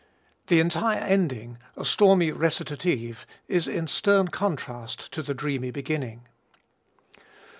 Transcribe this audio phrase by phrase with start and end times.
[0.47, 6.27] The entire ending, a stormy recitative, is in stern contrast to the dreamy beginning.